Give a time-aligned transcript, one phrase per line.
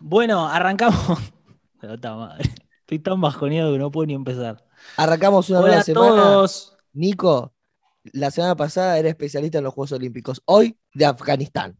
[0.00, 1.18] Bueno, arrancamos.
[1.82, 4.64] Estoy tan bajoneado que no puedo ni empezar.
[4.96, 6.08] Arrancamos una Hola nueva a semana.
[6.22, 6.76] todos.
[6.92, 7.54] Nico,
[8.12, 11.76] la semana pasada era especialista en los Juegos Olímpicos, hoy de Afganistán.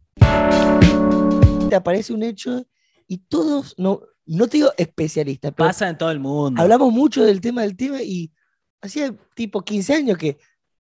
[1.69, 2.65] Te aparece un hecho
[3.07, 6.61] y todos, no, no te digo especialistas, pero Pasa en todo el mundo.
[6.61, 8.31] hablamos mucho del tema del tema y
[8.81, 10.37] hacía tipo 15 años que,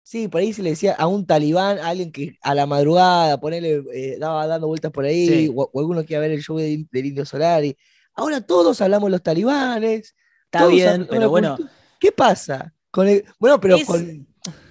[0.08, 3.40] sí, por ahí se le decía a un talibán, a alguien que a la madrugada,
[3.40, 5.52] ponerle, eh, daba dando vueltas por ahí, Sí.
[5.54, 7.76] o, o alguno que iba a ver el show de- del Indio Solari.
[8.14, 10.14] Ahora todos hablamos de los talibanes.
[10.44, 11.72] Está bien, pero bueno, cultura.
[11.98, 12.72] ¿Qué pasa?
[12.92, 14.28] Con el- bueno, pero Es- con-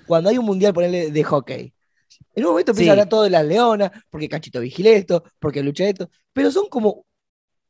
[0.08, 1.74] cuando hay un mundial, ponerle de hockey.
[2.34, 2.90] En un momento empieza Sí.
[2.90, 6.70] a hablar todo de las leonas, porque Cachito vigila esto, porque lucha esto, pero son
[6.70, 7.06] como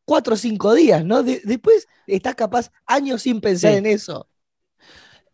[0.06, 1.23] cuatro o cinco días, ¿no?
[1.23, 3.78] De- después estás capaz años sin pensar Sí.
[3.80, 4.28] en eso.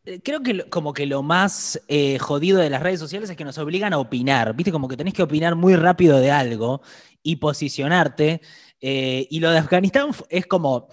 [0.06, 3.38] Eh, creo que lo- como que lo más eh, jodido de las redes sociales es
[3.38, 4.56] que nos obligan a opinar.
[4.56, 6.82] Viste, como que tenés que opinar muy rápido de algo
[7.24, 8.42] y posicionarte.
[8.82, 10.88] eh, y lo de Afganistán es como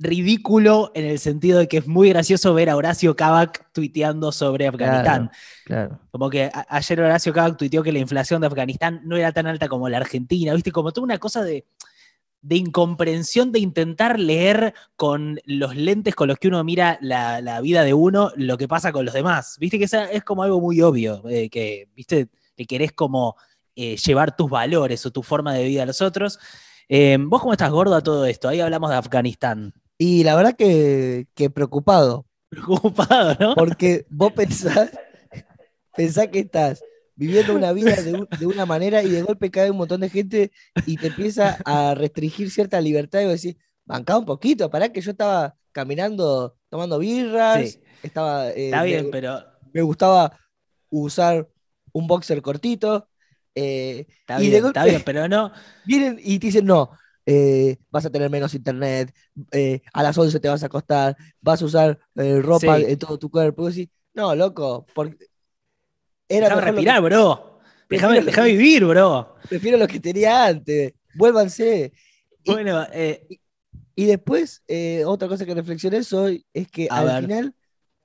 [0.00, 4.66] ridículo en el sentido de que es muy gracioso ver a Horacio Kavak tuiteando sobre
[4.68, 5.30] Afganistán.
[5.64, 6.00] Claro.
[6.10, 9.68] Como que ayer Horacio Kavak tuiteó que la inflación de Afganistán no era tan alta
[9.68, 10.72] como la Argentina, ¿viste?
[10.72, 11.66] Como toda una cosa de,
[12.40, 17.60] de incomprensión de intentar leer con los lentes con los que uno mira la, la
[17.60, 19.56] vida de uno lo que pasa con los demás.
[19.58, 19.78] ¿Viste?
[19.78, 22.28] Que esa es como algo muy obvio, eh, que, ¿viste?
[22.56, 23.36] Que querés como
[23.74, 26.38] eh, llevar tus valores o tu forma de vida a los otros.
[26.88, 28.48] Eh, ¿Vos cómo estás gordo a todo esto?
[28.48, 29.74] Ahí hablamos de Afganistán.
[29.98, 33.54] Y la verdad que, que preocupado, Preocupado, ¿no?
[33.54, 34.90] porque vos pensás,
[35.96, 36.82] pensás que estás
[37.18, 40.10] viviendo una vida de, un- de una manera y de golpe cae un montón de
[40.10, 40.52] gente
[40.84, 45.00] y te empieza a restringir cierta libertad y vos decís, bancá un poquito, pará que
[45.02, 47.80] yo estaba caminando, tomando birras, Sí.
[48.02, 50.38] estaba, eh, Está me- bien, pero me gustaba
[50.90, 51.48] usar
[51.92, 53.08] un boxer cortito.
[53.54, 55.52] eh, está y de bien, golpe está bien, pero no.
[55.84, 56.90] vienen y te dicen, no,
[57.26, 59.12] eh, vas a tener menos internet,
[59.52, 62.84] eh, a las 11 te vas a acostar, vas a usar ropa Sí.
[62.88, 63.68] en todo tu cuerpo.
[63.68, 65.16] Y decís, no, loco, porque
[66.28, 67.60] era Déjame respirar, bro.
[67.88, 69.36] Déjame, déjame vivir, bro.
[69.42, 71.92] que, prefiero lo que tenía antes, vuélvanse.
[72.44, 73.26] Y, Bueno, eh,
[73.94, 77.22] y después, eh, otra cosa que reflexioné hoy es que A al ver.
[77.22, 77.54] final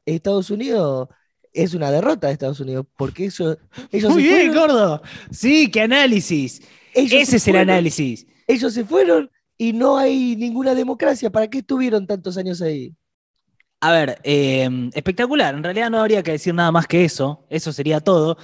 [0.06, 1.10] Estados Unidos
[1.52, 3.58] es una derrota de Estados Unidos, porque ellos,
[3.92, 5.02] ellos muy bien, fueron, gordo.
[5.32, 6.62] Sí, qué análisis.
[6.94, 8.26] ellos Ese es el análisis.
[8.48, 11.30] Ellos se fueron y no hay ninguna democracia.
[11.30, 12.96] ¿Para qué estuvieron tantos años ahí?
[13.84, 15.54] A ver, eh, espectacular.
[15.54, 17.46] En realidad no habría que decir nada más que eso.
[17.50, 18.38] Eso sería todo.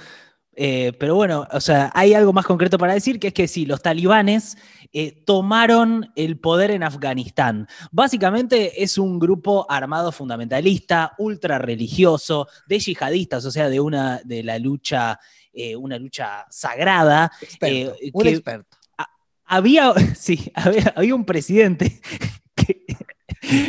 [0.54, 3.64] Eh, pero bueno, o sea, hay algo más concreto para decir, que es que sí,
[3.64, 4.58] los talibanes
[4.92, 7.66] eh, tomaron el poder en Afganistán.
[7.90, 14.42] Básicamente es un grupo armado fundamentalista, ultra religioso, de yihadistas, o sea, de una de
[14.42, 15.18] la lucha,
[15.54, 17.32] eh, una lucha sagrada.
[17.40, 18.76] Experto, un que- experto.
[19.46, 22.02] había, sí, había, había un presidente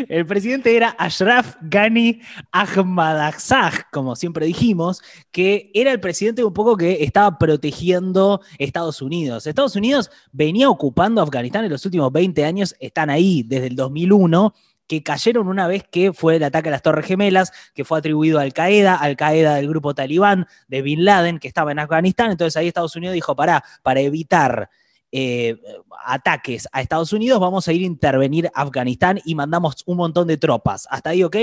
[0.09, 2.21] el presidente era Ashraf Ghani
[2.51, 9.47] Ahmadazad, como siempre dijimos, que era el presidente un poco que estaba protegiendo Estados Unidos.
[9.47, 14.53] Estados Unidos venía ocupando Afganistán en los últimos 20 años, están ahí desde el 2001
[14.91, 18.39] que cayeron una vez que fue el ataque a las Torres Gemelas, que fue atribuido
[18.39, 22.29] a Al Qaeda, Al Qaeda del grupo talibán de Bin Laden, que estaba en Afganistán.
[22.29, 24.69] Entonces ahí Estados Unidos dijo, pará, para evitar
[25.11, 25.61] eh,
[26.05, 30.27] ataques a Estados Unidos, vamos a ir a intervenir a Afganistán y mandamos un montón
[30.27, 30.87] de tropas.
[30.89, 31.37] ¿Hasta ahí ok?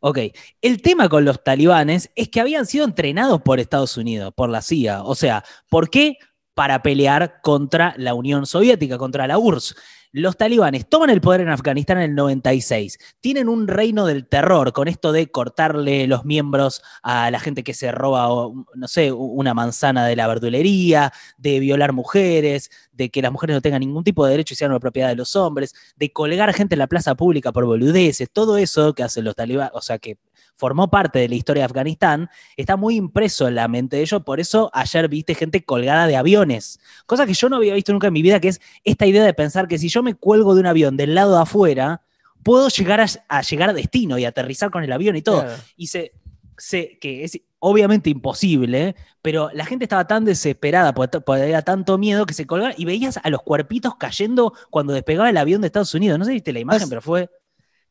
[0.00, 0.18] Ok,
[0.60, 4.62] el tema con los talibanes es que habían sido entrenados por Estados Unidos, por la
[4.62, 5.02] CIA.
[5.02, 6.18] O sea, ¿por qué?
[6.56, 9.76] Para pelear contra la Unión Soviética, contra la URSS.
[10.18, 12.96] Los talibanes toman el poder en Afganistán en el 96.
[13.20, 17.74] Tienen un reino del terror con esto de cortarle los miembros a la gente que
[17.74, 18.28] se roba,
[18.74, 23.60] no sé, una manzana de la verdulería, de violar mujeres, de que las mujeres no
[23.60, 26.78] tengan ningún tipo de derecho y sean propiedad de los hombres, de colgar gente en
[26.78, 28.30] la plaza pública por boludeces.
[28.32, 30.16] Todo eso que hacen los talibanes, o sea, que
[30.56, 34.22] formó parte de la historia de Afganistán, está muy impreso en la mente de ellos.
[34.24, 36.80] Por eso ayer viste gente colgada de aviones.
[37.06, 39.34] Cosa que yo no había visto nunca en mi vida, que es esta idea de
[39.34, 42.02] pensar que si yo me cuelgo de un avión del lado de afuera,
[42.42, 45.42] puedo llegar a, a llegar a destino y aterrizar con el avión y todo.
[45.42, 45.62] Claro.
[45.76, 46.12] Y se,
[46.56, 52.24] se- que es obviamente imposible, pero la gente estaba tan desesperada porque, había tanto miedo
[52.24, 55.92] que se colgaba y veías a los cuerpitos cayendo cuando despegaba el avión de Estados
[55.94, 56.18] Unidos.
[56.18, 57.28] No sé si viste la imagen, Pas- pero fue...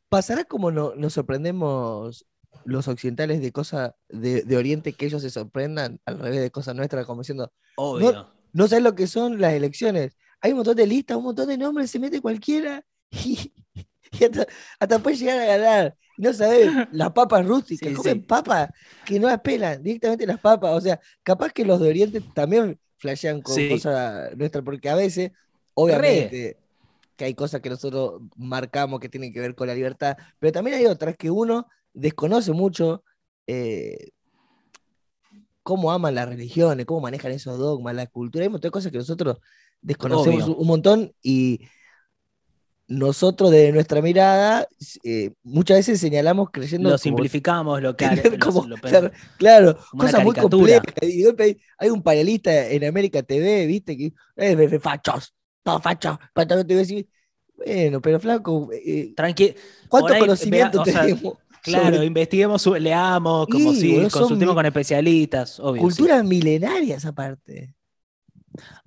[0.07, 2.25] ¿Pasará como no, nos sorprendemos
[2.63, 6.75] los occidentales de cosas de, de Oriente que ellos se sorprendan al revés de cosas
[6.75, 8.27] nuestras, como diciendo, Obvio.
[8.53, 10.17] no sabes lo que son las elecciones?
[10.41, 13.53] Hay un montón de listas, un montón de nombres, se mete cualquiera y,
[14.11, 14.45] y hasta,
[14.79, 15.97] hasta puede llegar a ganar.
[16.17, 18.25] No sabes, las papas rústicas, Sí, comen sí.
[18.25, 18.69] papas
[19.03, 20.71] que no apelan, directamente las papas.
[20.73, 23.67] O sea, capaz que los de Oriente también flashean con Sí.
[23.67, 25.31] cosas nuestras, porque a veces
[25.73, 26.57] Obviamente
[27.15, 30.77] que hay cosas que nosotros marcamos que tienen que ver con la libertad, pero también
[30.77, 33.03] hay otras que uno desconoce mucho
[33.47, 34.09] eh,
[35.63, 38.43] cómo aman las religiones, cómo manejan esos dogmas, la cultura.
[38.43, 39.37] Hay un montón de cosas que nosotros
[39.81, 40.55] desconocemos Obvio.
[40.57, 41.61] un montón y
[42.87, 44.67] nosotros de nuestra mirada
[45.03, 50.03] eh, muchas veces señalamos creyendo Lo como- simplificamos, lo que como- lo- claro, claro, como
[50.03, 50.83] una cosas muy complejas.
[51.01, 51.25] Y
[51.79, 55.33] hay, un panelista en América TV, viste, que de fachos,
[55.63, 57.09] todos fachos, fachos, te voy a decir,
[57.57, 59.55] bueno, pero flaco, eh, Tranqui-
[59.89, 61.37] ¿cuánto ahí, conocimiento vea, o sea, tenemos?
[61.65, 65.75] Claro, sobre investiguemos, leamos, como Sí, si consultemos mi- con especialistas, obvio.
[65.75, 65.79] sí.
[65.81, 67.75] culturas milenarias aparte.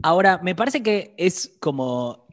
[0.03, 2.27] Ahora, me parece que es como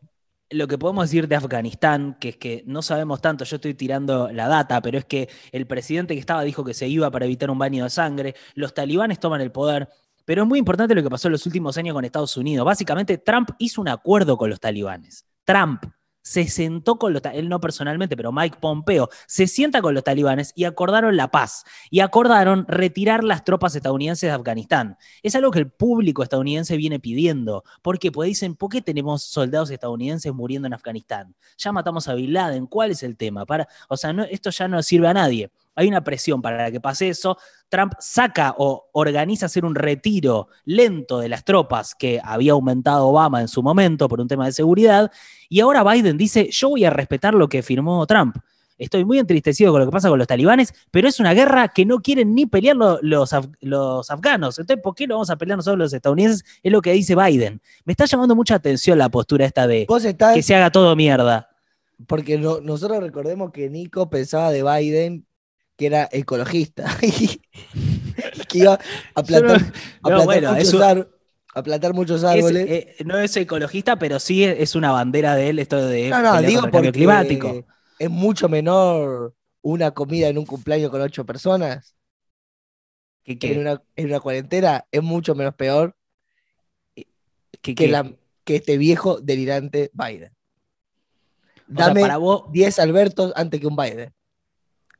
[0.52, 4.32] lo que podemos decir de Afganistán, que es que no sabemos tanto, yo estoy tirando
[4.32, 7.50] la data, pero es que el presidente que estaba dijo que se iba para evitar
[7.50, 9.90] un baño de sangre, los talibanes toman el poder,
[10.24, 12.66] pero es muy importante lo que pasó en los últimos años con Estados Unidos.
[12.66, 15.26] Básicamente, Trump hizo un acuerdo con los talibanes.
[15.44, 15.84] Trump
[16.26, 20.54] se sentó con los él no personalmente, pero Mike Pompeo se sienta con los talibanes
[20.56, 24.98] y acordaron la paz y acordaron retirar las tropas estadounidenses de Afganistán.
[25.22, 27.64] Es algo que el público estadounidense viene pidiendo.
[27.84, 31.36] Porque dicen, ¿por qué tenemos soldados estadounidenses muriendo en Afganistán?
[31.58, 33.46] Ya matamos a Bin Laden, ¿cuál es el tema?
[33.46, 35.52] Para, o sea, esto ya no sirve a nadie.
[35.76, 37.38] Hay una presión para que pase eso.
[37.70, 43.42] Trump saca o organiza hacer un retiro lento de las tropas que había aumentado Obama
[43.42, 45.12] en su momento por un tema de seguridad.
[45.50, 48.38] Y ahora Biden dice, yo voy a respetar lo que firmó Trump.
[48.78, 51.86] Estoy muy entristecido con lo que pasa con los talibanes, pero es una guerra que
[51.86, 54.60] no quieren ni pelear lo- los, af- los afganos.
[54.60, 56.44] Entonces, ¿por qué lo vamos a pelear nosotros los estadounidenses?
[56.62, 57.62] Es lo que dice Biden.
[57.86, 61.50] Me está llamando mucha atención la postura esta de estás, que se haga todo mierda.
[62.06, 65.26] porque no- nosotros recordemos que Nico pensaba de Biden
[65.78, 67.42] que era ecologista y
[68.48, 68.80] que iba
[69.14, 69.62] a plantar,
[70.04, 71.10] a no, bueno, muchos, eso- ar-
[71.54, 72.66] a plantar muchos Es, árboles.
[72.70, 76.22] eh, no es ecologista, pero sí es, es una bandera de él esto de no,
[76.22, 77.66] no, digo porque climático.
[78.00, 81.96] es mucho menor una comida en un cumpleaños con ocho personas
[83.24, 85.96] Que, en una, en una cuarentena, es mucho menos peor
[86.94, 87.08] que-
[87.62, 88.12] que, que- la,
[88.44, 90.32] que este viejo delirante Biden.
[91.72, 94.14] o sea, Dame para vos, 10 Albertos antes que un Biden.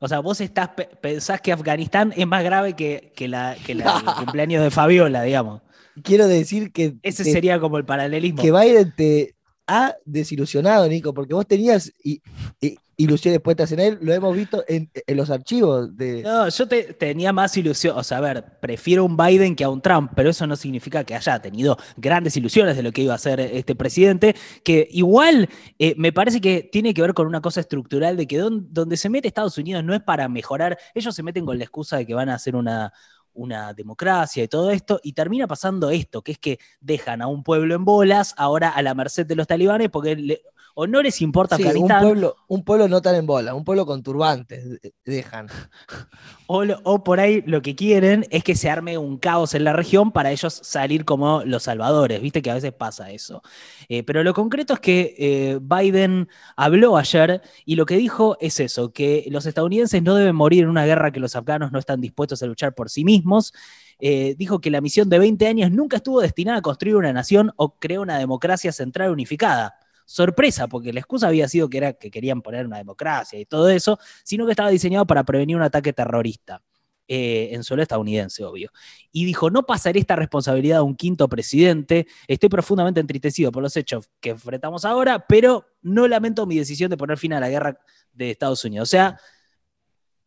[0.00, 3.74] O sea, vos estás, pe- pensás que Afganistán es más grave que, que la, que
[3.74, 5.62] la- el cumpleaños de Fabiola, digamos.
[6.02, 8.42] Quiero decir que, Ese te- sería como el paralelismo.
[8.42, 9.34] que Biden te
[9.66, 12.20] ha desilusionado, Nico, porque vos tenías i-
[12.60, 16.22] i- ilusiones puestas en él, lo hemos visto en, los archivos de...
[16.22, 19.68] No, yo te- tenía más ilusión, o sea, a ver, prefiero un Biden que a
[19.68, 23.12] un Trump, pero eso no significa que haya tenido grandes ilusiones de lo que iba
[23.14, 24.34] a ser este presidente,
[24.64, 25.48] que igual
[25.78, 28.96] eh, me parece que tiene que ver con una cosa estructural de que don- donde
[28.96, 32.06] se mete Estados Unidos no es para mejorar, ellos se meten con la excusa de
[32.06, 32.92] que van a hacer una,
[33.34, 37.42] una democracia y todo esto, y termina pasando esto, que es que dejan a un
[37.42, 40.42] pueblo en bolas, ahora a la merced de los talibanes, porque le-
[40.78, 43.64] o no les importa Sí, un Afganistán, pueblo, un pueblo no tan en bola, un
[43.64, 45.48] pueblo con turbantes de- dejan.
[46.48, 49.64] O, lo- o por ahí lo que quieren es que se arme un caos en
[49.64, 52.20] la región para ellos salir como los salvadores.
[52.22, 53.42] Viste que a veces pasa eso.
[53.88, 58.60] Eh, pero lo concreto es que eh, Biden habló ayer y lo que dijo es
[58.60, 62.00] eso, que los estadounidenses no deben morir en una guerra que los afganos no están
[62.00, 63.52] dispuestos a luchar por sí mismos.
[63.98, 67.50] Eh, dijo que la misión de 20 años nunca estuvo destinada a construir una nación
[67.56, 69.74] o crear una democracia central unificada.
[70.06, 73.68] Sorpresa, porque la excusa había sido que era que querían poner una democracia y todo
[73.68, 76.62] eso, sino que estaba diseñado para prevenir un ataque terrorista.
[77.08, 78.70] eh, en suelo estadounidense, obvio.
[79.12, 83.76] Y dijo, no pasaré esta responsabilidad a un quinto presidente, estoy profundamente entristecido por los
[83.76, 87.78] hechos que enfrentamos ahora, pero no lamento mi decisión de poner fin a la guerra
[88.12, 88.88] de Estados Unidos.
[88.88, 89.20] O sea,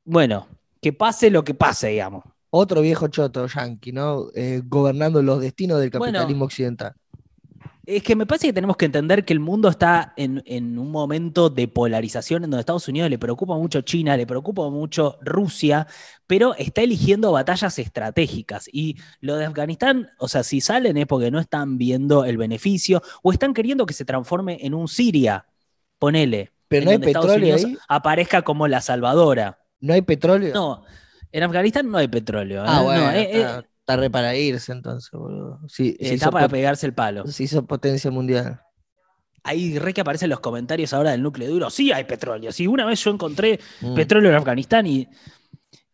[0.06, 0.48] bueno,
[0.82, 2.24] que pase lo que pase, digamos.
[2.50, 4.28] Otro viejo choto yanqui, ¿no?
[4.34, 6.94] Eh, gobernando los destinos del Bueno, capitalismo occidental.
[7.90, 10.92] Es que me parece que tenemos que entender que el mundo está en, en un
[10.92, 15.88] momento de polarización en donde Estados Unidos le preocupa mucho China, le preocupa mucho Rusia,
[16.28, 18.70] pero está eligiendo batallas estratégicas.
[18.72, 23.02] Y lo de Afganistán, o sea, si salen es porque no están viendo el beneficio
[23.24, 25.48] o están queriendo que se transforme en un Siria,
[25.98, 26.52] ponele.
[26.68, 27.78] Pero en no hay donde Estados petróleo Unidos ahí.
[27.88, 29.58] aparezca como la salvadora.
[29.80, 30.54] ¿No hay petróleo?
[30.54, 30.84] No,
[31.32, 32.64] en Afganistán no hay petróleo.
[32.66, 32.84] Ah, ¿eh?
[32.84, 35.60] bueno, No, eh, está, eh, está re para irse entonces, boludo.
[35.68, 37.26] Sí, se, está para pegarse el palo.
[37.28, 38.62] se hizo potencia mundial.
[39.44, 41.70] Ahí re que aparecen los comentarios ahora del núcleo duro.
[41.70, 42.52] Sí hay petróleo.
[42.52, 43.96] Sí, una vez yo encontré Mm.
[43.96, 45.08] petróleo en Afganistán y.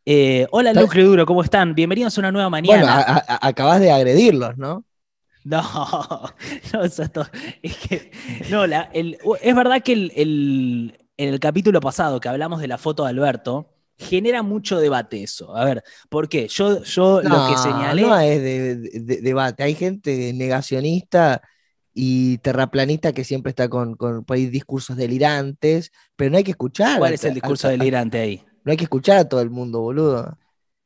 [0.05, 1.73] eh, hola, Está- núcleo duro, ¿cómo están?
[1.73, 2.95] Bienvenidos a una nueva Bueno, mañana.
[2.99, 4.83] a- a- acabas de agredirlos, ¿no?
[5.45, 5.61] No,
[6.73, 7.27] no, eso es todo-
[7.61, 8.11] es que.
[8.49, 12.67] No, la- el- es verdad que el- el- en el capítulo pasado que hablamos de
[12.67, 15.55] la foto de Alberto, genera mucho debate eso.
[15.55, 16.47] A ver, ¿por qué?
[16.47, 18.01] Yo, yo lo que No, señalé.
[18.01, 19.63] No es de, de- de- debate.
[19.63, 21.41] Hay gente negacionista
[21.93, 26.99] y terraplanista que siempre está con, con ahí discursos delirantes, pero no hay que escuchar.
[26.99, 28.43] ¿Cuál es el a- discurso a- delirante ahí?
[28.63, 30.37] No hay que escuchar a todo el mundo, boludo.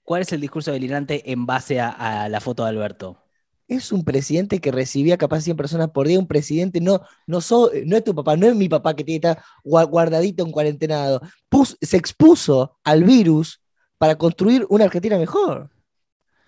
[0.04, 1.90] ¿Cuál es el discurso delirante en base a,
[2.24, 3.24] a la foto de Alberto?
[3.70, 7.72] Es un presidente que recibía capaz 100 personas por día, un presidente, no, no, so-
[7.86, 11.22] no es tu papá, no es mi papá que tiene gua- guardadito en cuarentenado.
[11.50, 13.62] Pus- se expuso al virus
[14.00, 15.70] para construir una Argentina mejor,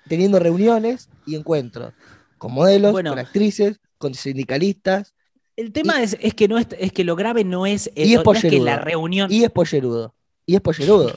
[0.10, 1.94] teniendo reuniones y encuentros
[2.40, 3.12] con modelos, Bueno.
[3.12, 5.14] con actrices, con sindicalistas,
[5.58, 8.14] El tema es, es que no es, es que lo grave no es, eh, Y
[8.16, 10.16] es no es que la reunión y es pollerudo.
[10.48, 11.14] Y es pollerudo.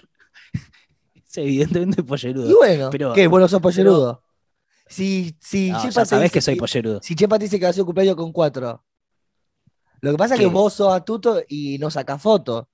[1.14, 2.50] es evidentemente pollerudo.
[2.50, 3.26] Y bueno, Pero- ¿qué?
[3.26, 4.20] Bueno, sos pollerudo.
[4.86, 7.00] Si, si No, Chepa dice que soy pollerudo.
[7.02, 8.84] Si Chepa te dice que va a hacer cumpleaños con cuatro.
[10.00, 12.68] Lo que pasa es que vos sos astuto y no sacás foto.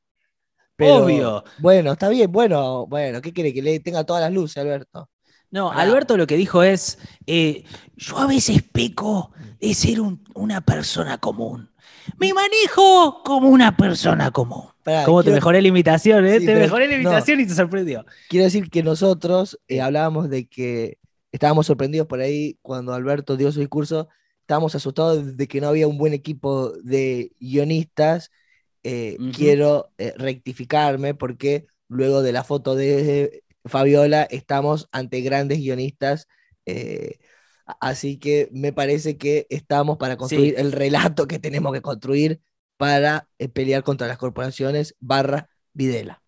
[0.76, 1.45] Pero, Obvio.
[1.59, 3.52] Bueno, está bien, bueno, bueno, ¿qué quiere?
[3.52, 5.09] Que le tenga todas las luces, Alberto.
[5.50, 5.83] No, Pará.
[5.83, 7.64] Alberto lo que dijo es, eh,
[7.97, 11.71] yo a veces peco de ser un- una persona común.
[12.19, 14.64] Me manejo como una persona común.
[14.83, 16.35] Pará, ¿Cómo te mejoré la imitación, eh?
[16.40, 17.02] Sí, te pero- mejoré la no.
[17.02, 18.07] imitación y te sorprendió.
[18.29, 20.99] quiero decir que nosotros eh, hablábamos de que
[21.33, 24.09] estábamos sorprendidos por ahí cuando Alberto dio su discurso.
[24.41, 28.31] Estábamos asustados de que no había un buen equipo de guionistas.
[28.83, 29.17] Eh.
[29.35, 36.27] Quiero eh, rectificarme porque luego de la foto de Fabiola estamos ante grandes guionistas.
[36.67, 37.19] eh,
[37.81, 42.41] así que me parece que estamos para construir el relato que tenemos que construir
[42.77, 46.23] para pelear contra las corporaciones barra Videla.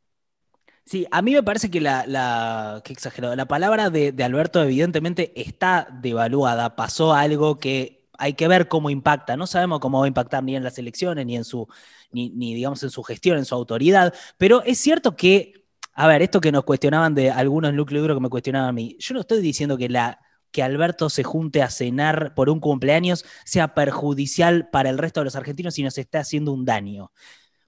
[0.85, 5.33] Sí, a mí me parece que la, la qué exagerado, la palabra de, Alberto evidentemente
[5.41, 10.09] está devaluada, pasó algo que hay que ver cómo impacta, no sabemos cómo va a
[10.09, 11.67] impactar ni en las elecciones, ni en su,
[12.11, 16.21] ni, ni, digamos en su gestión, en su autoridad, pero es cierto que, a ver,
[16.21, 19.21] esto que nos cuestionaban de algunos núcleos duros que me cuestionaban a mí, yo no
[19.21, 20.21] estoy diciendo que la
[20.51, 25.25] que Alberto se junte a cenar por un cumpleaños sea perjudicial para el resto de
[25.25, 27.11] los argentinos y nos está haciendo un daño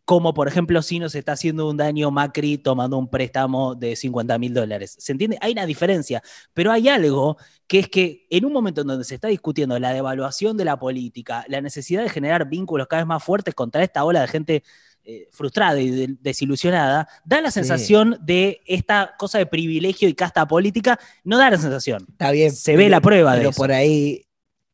[0.05, 4.39] como por ejemplo si nos está haciendo un daño Macri tomando un préstamo de 50
[4.39, 4.95] mil dólares.
[4.99, 5.39] ¿Se entiende?
[5.41, 9.15] Hay una diferencia, pero hay algo que es que en un momento en donde se
[9.15, 13.25] está discutiendo la devaluación de la política, la necesidad de generar vínculos cada vez más
[13.25, 14.63] fuertes contra esta ola de gente
[15.07, 20.47] eh, frustrada y de- desilusionada, da la sensación de esta cosa de privilegio y casta
[20.49, 22.07] política, no da la sensación.
[22.11, 22.51] Está bien.
[22.53, 23.57] Se ve la prueba de pero eso.
[23.61, 24.27] por ahí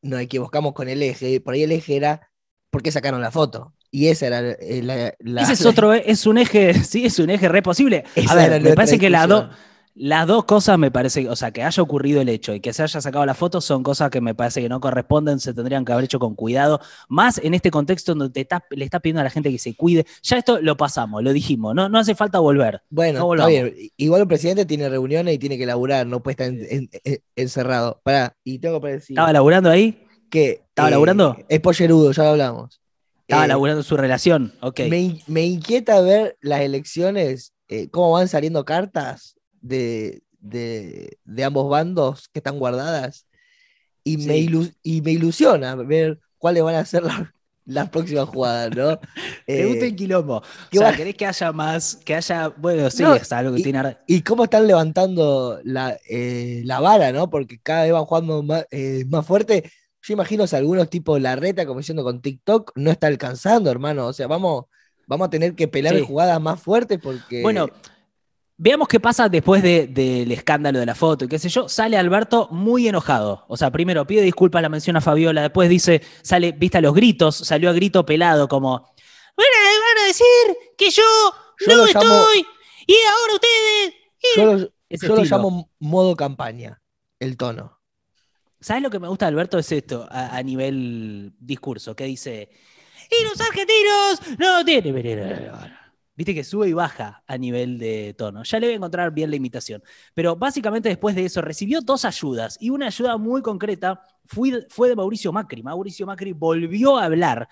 [0.03, 1.41] nos equivocamos con el eje.
[1.41, 2.30] Por ahí el eje era
[2.71, 3.73] por qué sacaron la foto.
[3.91, 5.15] Y esa era eh, la.
[5.19, 8.05] la- Ese es otro, es un eje, sí, es un eje re posible.
[8.29, 9.71] A ver, me parece que las dos, discusión.
[9.97, 12.85] las dos cosas me parece, o sea, que haya ocurrido el hecho y que se
[12.85, 15.91] haya sacado la foto son cosas que me parece que no corresponden, se tendrían que
[15.93, 19.25] haber hecho con cuidado, más en este contexto donde te estás- le estás pidiendo a
[19.25, 20.07] la gente que se cuide.
[20.23, 22.83] Ya esto lo pasamos, lo dijimos, no, no hace falta volver.
[22.91, 23.75] Bueno, no está bien.
[23.97, 27.23] Igual un presidente tiene reuniones y tiene que laburar, no puede estar en- en- en-
[27.35, 28.01] encerrado.
[28.05, 30.07] Pará, y tengo que decir ¿Estaba laburando ahí?
[30.31, 30.63] Que.
[30.69, 31.37] ¿Estaba laburando?
[31.49, 32.81] Es pollerudo, ya lo hablamos.
[33.23, 34.55] ¿Estaba Eh, laburando su relación?
[34.61, 34.81] Ok.
[34.89, 41.69] me, me inquieta ver las elecciones, eh, cómo van saliendo cartas de, de, de ambos
[41.69, 43.27] bandos que están guardadas.
[44.03, 47.21] Y, me, ilu- y me ilusiona ver cuáles van a ser las,
[47.67, 48.99] las próximas jugadas, ¿no?
[49.47, 50.37] Te Eh, gusta el quilombo.
[50.39, 53.61] O ¿qué sea, querés que haya más, que haya, bueno, sí, No, es algo que
[53.61, 53.97] y- tiene...
[54.07, 57.29] y cómo están levantando la, eh, la vara, ¿no?
[57.31, 59.71] Porque cada vez van jugando más, eh, más fuerte.
[60.03, 64.07] Yo imagino si algunos tipos la reta, como diciendo con TikTok, no está alcanzando, hermano.
[64.07, 64.65] O sea, vamos,
[65.07, 66.05] vamos a tener que pelar Sí.
[66.07, 67.43] jugadas más fuertes porque.
[67.43, 67.69] Bueno,
[68.57, 71.69] veamos qué pasa después de- del escándalo de la foto y qué sé yo.
[71.69, 73.45] Sale Alberto muy enojado.
[73.49, 76.95] O sea, primero pide disculpas, la menciona a Fabiola, después dice, sale, viste a los
[76.95, 78.71] gritos, salió a grito pelado como,
[79.37, 80.27] bueno, le van a decir
[80.77, 81.03] que yo,
[81.67, 82.47] Yo no llamo- estoy
[82.87, 83.95] y ahora ustedes...
[84.37, 84.59] yo lo,
[85.09, 86.81] yo lo llamo modo campaña,
[87.19, 87.80] el tono.
[88.61, 89.59] ¿Sabes lo que me gusta Alberto?
[89.59, 92.51] Es esto, a, a nivel discurso, que dice,
[93.11, 95.51] y los argentinos no tienen...
[96.15, 98.43] Viste que sube y baja a nivel de tono.
[98.43, 99.83] Ya le voy a encontrar bien la imitación.
[100.13, 104.91] Pero básicamente después de eso recibió dos ayudas y una ayuda muy concreta fue, fue
[104.91, 105.63] de Mauricio Macri.
[105.63, 107.49] Mauricio Macri volvió a hablar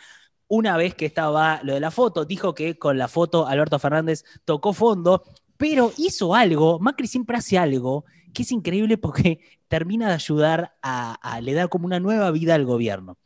[0.49, 2.27] una vez que estaba lo de la foto.
[2.27, 5.23] Dijo que con la foto Alberto Fernández tocó fondo,
[5.57, 6.79] pero hizo algo.
[6.79, 11.87] Macri siempre hace algo que es increíble porque termina de ayudar a, le da como
[11.87, 13.19] una nueva vida al gobierno.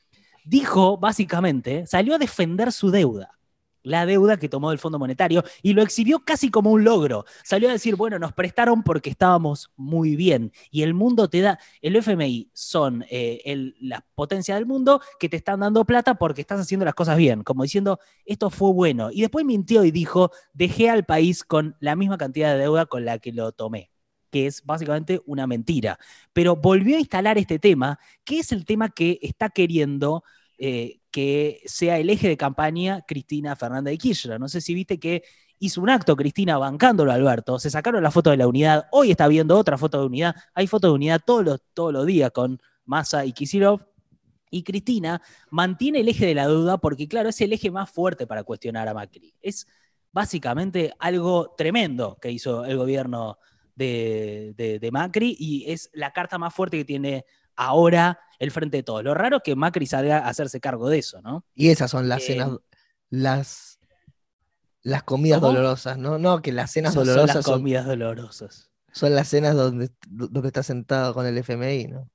[0.44, 3.38] Dijo, básicamente, salió a defender su deuda
[3.84, 7.24] la deuda que tomó del Fondo Monetario y lo exhibió casi como un logro.
[7.44, 11.58] Salió a decir, bueno, nos prestaron porque estábamos muy bien y el mundo te da,
[11.80, 16.40] el FMI son eh, el- la potencia del mundo que te están dando plata porque
[16.42, 19.10] estás haciendo las cosas bien, como diciendo, esto fue bueno.
[19.12, 23.04] Y después mintió y dijo, dejé al país con la misma cantidad de deuda con
[23.04, 23.91] la que lo tomé
[24.32, 25.98] que es básicamente una mentira.
[26.32, 30.24] Pero volvió a instalar este tema, que es el tema que está queriendo
[30.58, 34.40] eh, que sea el eje de campaña Cristina Fernández de Kirchner.
[34.40, 35.22] No sé si viste que
[35.58, 39.12] hizo un acto Cristina bancándolo a Alberto, se sacaron la foto de la unidad, hoy
[39.12, 42.32] está viendo otra foto de unidad, hay fotos de unidad todos los, todos los días
[42.32, 43.80] con Massa y Kisilov,
[44.50, 48.26] y Cristina mantiene el eje de la duda porque, claro, es el eje más fuerte
[48.26, 49.34] para cuestionar a Macri.
[49.40, 49.66] Es
[50.12, 53.38] básicamente algo tremendo que hizo el gobierno
[53.86, 57.24] de, de- de Macri y es la carta más fuerte que tiene
[57.56, 59.04] ahora el frente de todos.
[59.04, 61.44] Lo raro es que Macri salga a hacerse cargo de eso, ¿no?
[61.54, 62.50] Y esas son las Eh, cenas,
[63.10, 63.78] las,
[64.82, 65.52] las comidas ¿Cómo?
[65.52, 66.18] dolorosas, ¿no?
[66.18, 68.70] No, que las cenas Esas son dolorosas las son, comidas dolorosas.
[68.92, 72.10] son las cenas donde, donde estás sentado con el FMI, ¿no?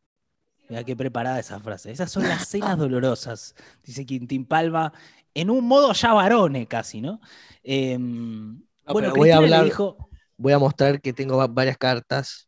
[0.69, 1.91] Mira qué preparada esa frase.
[1.91, 4.91] Esas son las cenas dolorosas, dice Quintín Palma,
[5.33, 7.21] en un modo ya varone casi, ¿no?
[7.63, 12.47] Eh, bueno, voy a hablar- dijo, Voy a mostrar que tengo va- varias cartas.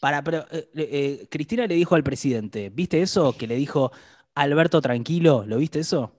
[0.00, 3.36] para, pero eh, eh, Cristina le dijo al presidente, ¿viste eso?
[3.36, 3.90] Que le dijo
[4.34, 6.12] Alberto tranquilo, ¿lo viste eso?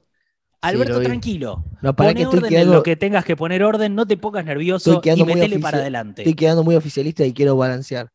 [0.62, 3.96] Alberto tranquilo, No, para pone que orden en quedando, lo que tengas que poner orden,
[3.96, 6.22] no te pongas nervioso y metele para adelante.
[6.24, 8.10] estoy quedando muy oficialista y quiero balancear.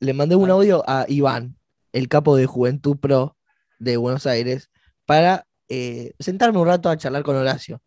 [0.00, 1.56] Le mandé un audio a Iván,
[1.92, 3.36] el capo de Juventud Pro
[3.78, 4.70] de Buenos Aires,
[5.06, 7.82] para eh, sentarme un rato a charlar con Horacio.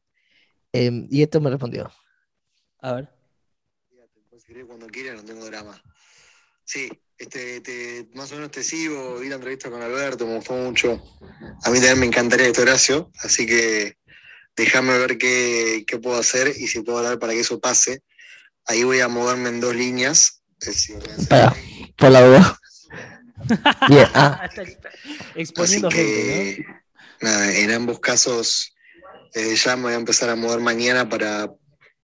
[0.74, 1.92] Em, y esto me respondió.
[2.82, 3.13] A ver.
[4.62, 5.82] Cuando quieras, no tengo drama.
[6.64, 10.54] Sí, este, te- más o menos te sigo, vi la entrevista con Alberto, me gustó
[10.54, 11.02] mucho.
[11.64, 13.98] A mí también me encantaría este Horacio, así que
[14.56, 18.04] déjame ver qué, qué puedo hacer y si puedo hablar para que eso pase.
[18.66, 20.42] Ahí voy a moverme en dos líneas.
[20.62, 21.56] Es decir, voy a hacer- Para.
[21.98, 22.60] Por la duda.
[23.90, 24.50] Bien, ah,
[25.36, 26.66] Exponiendo Así gente, que,
[27.26, 28.74] nada, en ambos casos,
[29.34, 31.52] eh, ya me voy a empezar a mover mañana para,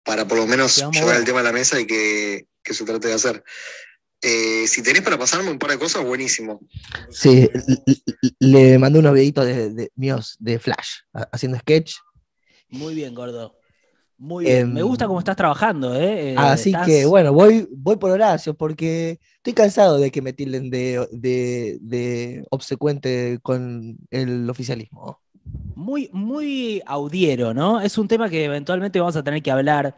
[0.03, 3.07] para por lo menos llevar el tema a la mesa y que, que se trate
[3.07, 3.43] de hacer.
[4.21, 6.59] Eh, si tenés para pasarme un par de cosas, buenísimo.
[7.09, 11.93] sí, l- l- le mandé unos videitos de, de- míos de Flash, ha- haciendo sketch.
[12.69, 13.55] Muy bien, gordo.
[14.17, 14.73] Muy bien.
[14.73, 16.31] Me Em, gusta cómo estás trabajando, ¿eh?
[16.31, 20.33] Eh, Así estás- que bueno, voy, voy por Horacio porque estoy cansado de que me
[20.33, 25.21] tilden de, de, de obsecuente con el oficialismo.
[25.79, 27.79] Muy, muy audiero, ¿no?
[27.79, 29.97] Es un tema que eventualmente vamos a tener que hablar.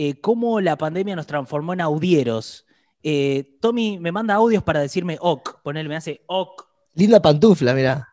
[0.00, 2.64] eh, cómo la pandemia nos transformó en audieros.
[3.02, 6.62] Eh, Tommy me manda audios para decirme ok, ponerle, me hace ok.
[6.94, 8.06] Linda pantufla, mirá.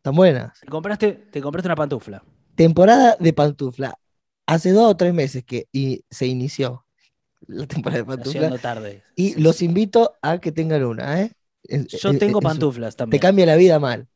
[0.00, 0.58] Tan buenas.
[0.60, 2.24] Te compraste, te compraste una pantufla.
[2.54, 3.98] Temporada de pantufla.
[4.46, 6.86] Hace dos o tres meses que y se inició
[7.48, 8.56] la temporada de pantufla.
[8.56, 9.02] tarde.
[9.14, 9.66] Y Sí, los sí.
[9.66, 11.32] invito a que tengan una, ¿eh?
[11.68, 13.20] Yo en- tengo en su- pantuflas Te también.
[13.20, 14.08] cambia la vida mal.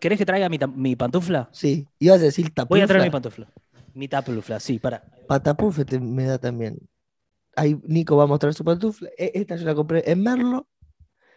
[0.00, 1.48] ¿Querés que traiga mi, pantufla?
[1.52, 1.86] Sí.
[1.98, 3.46] Ibas a decir Voy a traer mi tapufla.
[3.46, 3.52] pantufla.
[3.94, 5.04] Mi tapufla, sí, para.
[5.26, 6.78] Patapufe te- me da también.
[7.56, 9.08] Ahí Nico va a mostrar su pantufla.
[9.16, 10.68] E- Esta yo la compré en Merlo.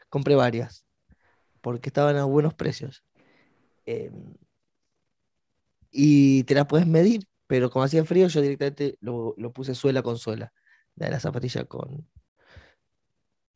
[0.09, 0.85] Compré varias.
[1.61, 3.03] Porque estaban a buenos precios.
[3.85, 4.33] Em,
[5.91, 7.27] y te las puedes medir.
[7.47, 10.51] Pero como hacía frío, yo directamente lo, lo puse suela con suela.
[10.95, 12.05] La de la zapatilla con,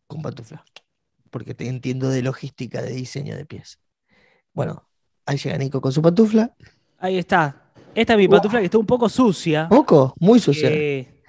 [0.07, 0.63] con pantufla.
[1.29, 3.79] Porque te entiendo de logística de diseño de pies.
[4.53, 4.87] Bueno,
[5.25, 6.53] ahí llega Nico con su pantufla.
[6.99, 7.71] Ahí está.
[7.95, 8.35] Esta es mi Wow.
[8.37, 9.67] pantufla que está un poco sucia.
[9.69, 10.69] Poco, muy sucia.
[10.71, 11.21] eh,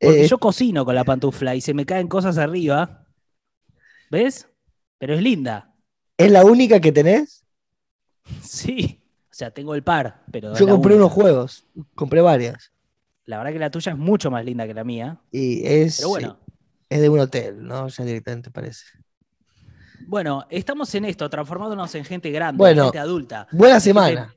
[0.00, 3.06] porque Eh, yo cocino con la pantufla y se me caen cosas arriba.
[4.10, 4.48] ¿Ves?
[4.98, 5.74] Pero es linda.
[6.16, 7.44] ¿Es la única que tenés?
[8.42, 9.02] Sí.
[9.30, 10.54] O sea, tengo el par, pero.
[10.56, 11.06] Yo compré única.
[11.06, 12.72] unos juegos, compré varias.
[13.24, 15.20] La verdad que la tuya es mucho más linda que la mía.
[15.30, 16.38] Y es, Pero bueno.
[16.88, 17.86] es de un hotel, ¿no?
[17.88, 18.84] Ya directamente parece.
[20.06, 23.46] Bueno, estamos en esto, transformándonos en gente grande, Bueno, gente adulta.
[23.52, 24.34] Buena semana.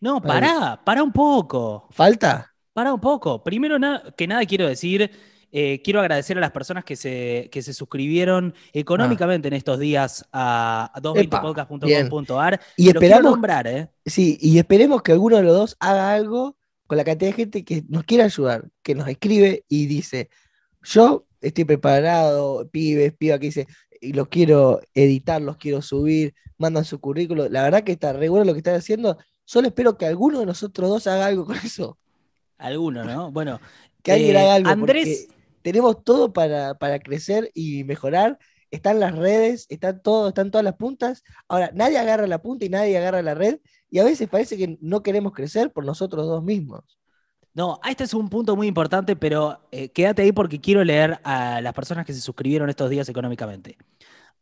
[0.00, 1.88] No, pará, pará un poco.
[1.90, 2.52] ¿Falta?
[2.72, 3.42] Para un poco.
[3.42, 5.10] Primero na- que nada quiero decir,
[5.50, 10.24] eh, quiero agradecer a las personas que se, que se suscribieron económicamente en estos días
[10.32, 12.60] a Epa, 220podcast.com.ar.
[12.76, 13.88] Y esperamos, nombrar, ¿eh?
[14.06, 16.56] sí, y esperemos que alguno de los dos haga algo
[16.86, 20.30] con la cantidad de gente que nos quiera ayudar, que nos escribe y dice,
[20.82, 23.66] yo estoy preparado, pibes, piba que dice,
[24.00, 27.48] y los quiero editar, los quiero subir, mandan su currículo.
[27.48, 29.18] La verdad que está re bueno lo que están haciendo.
[29.44, 31.98] Solo espero que alguno de nosotros dos haga algo con eso.
[32.58, 33.30] Alguno, ¿no?
[33.30, 33.60] Bueno,
[34.02, 34.70] Que alguien eh, haga algo.
[34.70, 35.28] Andrés,
[35.62, 38.38] tenemos todo para, para crecer y mejorar.
[38.70, 41.24] Están las redes, están todo, están todas las puntas.
[41.48, 43.60] Ahora, nadie agarra la punta y nadie agarra la red.
[43.90, 46.97] Y a veces parece que no queremos crecer por nosotros dos mismos.
[47.58, 51.60] No, este es un punto muy importante, pero eh, quédate ahí porque quiero leer a
[51.60, 53.76] las personas que se suscribieron estos días económicamente.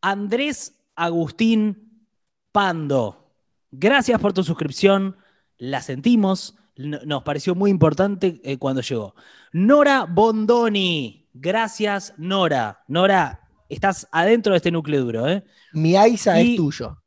[0.03, 2.07] Andrés Agustín
[2.53, 3.33] Pando,
[3.71, 5.17] gracias por tu suscripción,
[5.57, 9.15] la sentimos, nos pareció muy importante eh, cuando llegó.
[9.51, 12.85] Nora Bondoni, gracias Nora.
[12.87, 15.43] Nora, estás adentro de este núcleo duro, ¿eh?
[15.73, 17.03] Mi Aiza Y- es tuyo.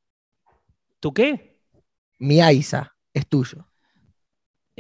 [1.00, 1.62] ¿Tú qué?
[2.18, 3.69] Mi Aiza, es tuyo.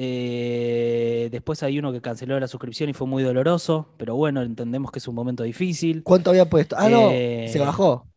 [0.01, 4.91] Eh, después hay uno que canceló la suscripción y fue muy doloroso, pero bueno, entendemos
[4.91, 6.03] que es un momento difícil.
[6.03, 6.75] ¿Cuánto había puesto?
[6.79, 8.07] Ah, no, Eh, se bajó.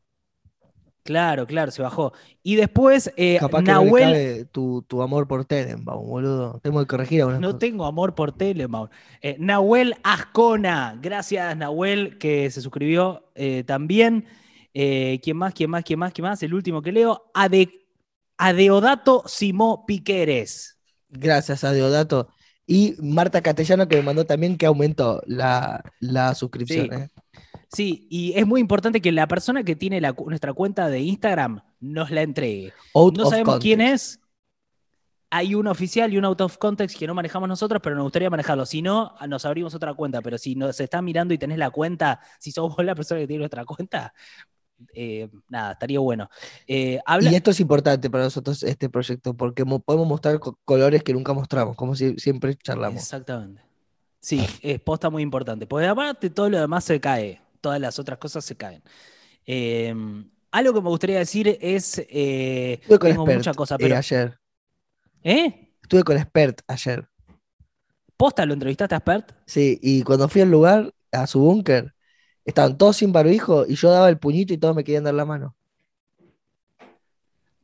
[1.04, 2.12] Claro, claro, se bajó.
[2.44, 4.02] Y después, eh, Capaz que no le Nahuel.
[4.04, 6.60] cabe tu, tu amor por Tenenbaum, boludo.
[6.62, 7.58] Tengo que corregir algunas No cosas.
[7.58, 8.88] tengo amor por Telemaun.
[9.20, 13.24] Eh, Nahuel Ascona, gracias Nahuel que se suscribió
[13.66, 14.26] también.
[14.72, 15.52] ¿Quién más?
[15.54, 15.82] ¿Quién más?
[15.84, 16.12] ¿Quién más?
[16.12, 16.42] ¿Quién más?
[16.44, 17.84] El último que leo, Ade-
[18.38, 20.78] Adeodato Simó Piqueres.
[21.12, 22.28] Gracias a Deodato.
[22.66, 26.88] Y Marta Castellano que me mandó también que aumentó la, la suscripción.
[26.90, 26.94] Sí.
[26.94, 27.08] ¿eh?
[27.68, 31.62] Sí, y es muy importante que la persona que tiene la nuestra cuenta de Instagram
[31.80, 32.72] nos la entregue.
[32.94, 34.20] Out No sabemos quién es.
[35.30, 38.28] Hay un oficial y un out of context que no manejamos nosotros, pero nos gustaría
[38.28, 38.66] manejarlo.
[38.66, 40.20] Si no, nos abrimos otra cuenta.
[40.20, 43.26] Pero si nos está mirando y tenés la cuenta, si sos vos la persona que
[43.26, 44.12] tiene nuestra cuenta,
[44.94, 46.28] eh, nada, estaría bueno.
[46.66, 50.58] Eh, habla- Y esto es importante para nosotros, este proyecto, porque mo- podemos mostrar co-
[50.64, 53.02] colores que nunca mostramos, como si, siempre charlamos.
[53.02, 53.62] Exactamente.
[54.20, 55.66] Sí, es posta muy importante.
[55.66, 57.40] Porque aparte todo lo demás se cae.
[57.60, 58.82] Todas las otras cosas se caen.
[59.46, 59.94] Eh,
[60.50, 61.98] algo que me gustaría decir es.
[62.08, 63.96] eh, Estuve con tengo Expert pero.
[63.96, 64.38] ayer.
[65.24, 65.72] ¿Eh?
[65.82, 67.08] Estuve con Expert ayer.
[68.16, 69.32] ¿Posta lo entrevistaste a Spert?
[69.46, 71.92] Sí, y cuando fui al lugar, a su búnker,
[72.44, 75.24] estaban todos sin barbijo y yo daba el puñito y todos me querían dar la
[75.24, 75.56] mano.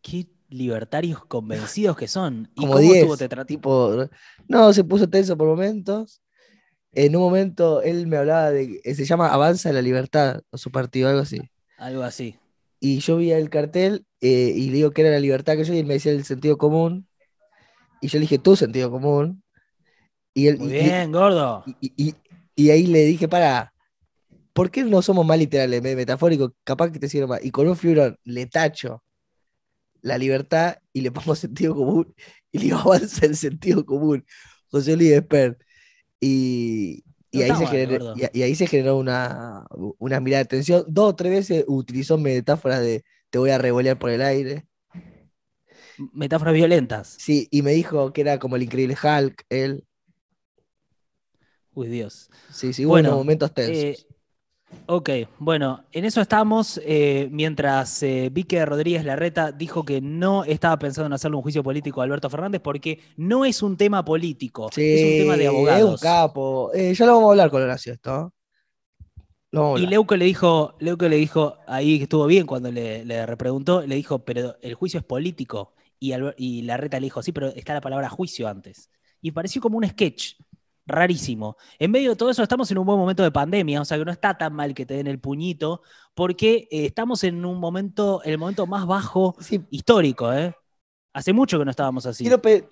[0.03, 2.49] Qué libertarios convencidos que son.
[2.55, 2.97] ¿Y Como cómo 10.
[2.97, 3.45] estuvo te?
[3.45, 4.09] Tipo,
[4.49, 6.23] no, se puso tenso por momentos.
[6.93, 11.09] En un momento él me hablaba de, se llama Avanza la Libertad, o su partido,
[11.09, 11.41] algo así.
[11.77, 12.37] Algo así.
[12.81, 15.75] Y yo vi el cartel eh, y le digo que era la libertad que yo,
[15.75, 17.07] y él me decía el sentido común.
[18.01, 19.43] Y yo le dije, tu sentido común.
[20.33, 21.65] Y, él, Muy y- y- bien, gordo.
[21.81, 22.15] y, y-
[22.55, 23.73] y ahí le dije, para,
[24.59, 26.53] ¿por qué no somos más literales, me- metafóricos?
[26.65, 27.45] Capaz que te sirve más.
[27.45, 29.03] Y con un fibrón le tacho
[30.03, 32.15] la libertad y le pongo sentido común
[32.53, 34.25] y le digo, avanza el sentido común.
[34.71, 35.61] José Luis Espert.
[36.21, 39.65] Y, y No ahí se mal, generó, y, y ahí se generó una,
[39.99, 40.85] una mirada de tensión.
[40.89, 44.67] Dos o tres veces utilizó metáforas de te voy a revolear por el aire.
[46.13, 47.09] Metáforas violentas.
[47.17, 49.85] Sí, y me dijo que era como el increíble Hulk, él.
[51.75, 52.31] Uy, Dios.
[52.51, 53.87] Sí, sí, hubo Bueno, unos momentos tensos.
[53.89, 54.07] Eh,
[54.87, 56.81] ok, bueno, en eso estamos.
[56.85, 61.63] eh, mientras eh, Vique Rodríguez Larreta dijo que no estaba pensando en hacerle un juicio
[61.63, 65.45] político a Alberto Fernández porque no es un tema político, Sí, es un tema de
[65.45, 66.01] Es un abogados.
[66.01, 66.71] capo.
[66.75, 68.33] Eh, ya lo vamos a hablar con Horacio esto.
[69.73, 69.87] Y.
[69.87, 74.25] Leuco le dijo, Leuco le dijo ahí estuvo bien cuando le, le repreguntó, le dijo,
[74.25, 75.75] pero el juicio es político.
[76.01, 78.91] Y Larreta le dijo, sí, pero está la palabra juicio antes.
[79.21, 80.35] Y pareció como un sketch,
[80.89, 81.57] rarísimo.
[81.79, 84.05] En medio de todo eso estamos en un buen momento de pandemia, o sea que
[84.05, 85.83] no está tan mal que te den el puñito,
[86.15, 90.55] porque eh, estamos en un momento, el momento más bajo Sí, histórico, ¿eh?
[91.13, 92.29] Hace mucho que no estábamos así.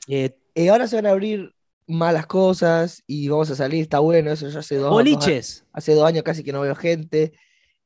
[0.08, 1.52] Eh, eh, ahora se van a abrir
[1.86, 5.64] malas cosas y vamos a salir, está bueno, eso ya hace dos, boliches.
[5.72, 7.32] a- hace dos años casi que no veo gente.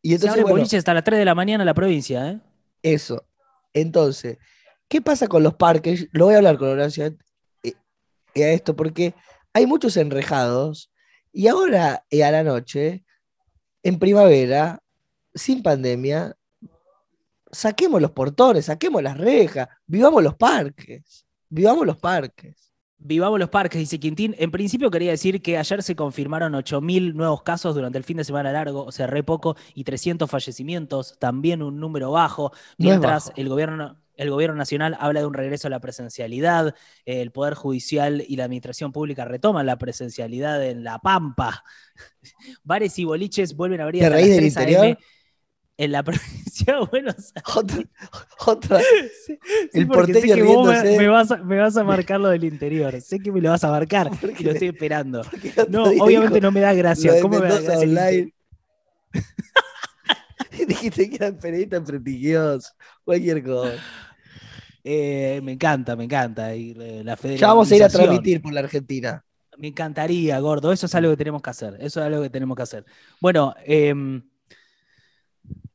[0.03, 2.31] Y Se entonces, abren bueno, boliches hasta las 3 de la mañana en la provincia,
[2.31, 2.41] ¿eh?
[2.83, 3.25] eso.
[3.75, 4.39] Entonces,
[4.89, 6.09] ¿qué pasa con los parques?
[6.13, 7.05] Lo voy a hablar con Horacio
[7.63, 7.75] eh,
[8.37, 9.15] a esto, porque
[9.53, 10.91] hay muchos enrejados
[11.33, 13.05] y ahora eh, a la noche,
[13.83, 14.83] en primavera,
[15.35, 16.37] sin pandemia,
[17.51, 22.71] saquemos los portones, saquemos las rejas, vivamos los parques, vivamos los parques.
[23.03, 24.35] Vivamos los parques, dice Quintín.
[24.39, 28.25] En principio quería decir que ayer se confirmaron 8.000 nuevos casos durante el fin de
[28.25, 33.29] semana largo, o sea, re poco, y 300 fallecimientos, también un número bajo, No mientras
[33.29, 33.41] bajo.
[33.41, 38.25] el gobierno, el gobierno nacional habla de un regreso a la presencialidad, el Poder Judicial
[38.27, 41.65] y la Administración Pública retoman la presencialidad en La Pampa,
[42.63, 44.87] bares y boliches vuelven a abrir ¿Te hasta reís las del 3 interior?
[44.87, 44.97] AM
[45.81, 47.43] en la provincia de Buenos Aires.
[47.57, 47.83] Otra,
[48.47, 48.81] otra.
[49.27, 49.39] Sí,
[49.73, 52.45] El sé porteño que vos me, me vas a, me vas a marcar lo del
[52.45, 53.01] interior.
[53.01, 55.23] Sé que me lo vas a marcar ¿Por y lo estoy esperando.
[55.71, 57.19] No, obviamente dijo no me da gracia.
[57.23, 57.79] ¿Cómo me da gracia?
[57.79, 58.35] Online.
[60.67, 63.73] Dijiste que eran periodistas prestigiosos, cualquier cosa.
[64.83, 66.55] Eh, me encanta, me encanta.
[66.55, 69.25] Y, eh, la Ya vamos a ir a transmitir por la Argentina.
[69.59, 70.73] Me encantaría, gordo.
[70.73, 71.77] Eso es algo que tenemos que hacer.
[71.81, 72.85] Eso es algo que tenemos que hacer.
[73.21, 74.23] Bueno, em,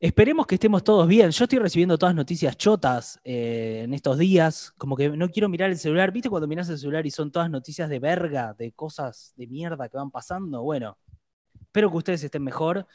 [0.00, 1.30] esperemos que estemos todos bien.
[1.30, 4.72] Yo estoy recibiendo todas noticias chotas eh, en estos días.
[4.76, 6.10] Como que no quiero mirar el celular.
[6.10, 9.88] ¿Viste cuando miras el celular y son todas noticias de verga, de cosas de mierda
[9.88, 10.62] que van pasando?
[10.62, 10.98] Bueno,
[11.60, 12.86] espero que ustedes estén mejor.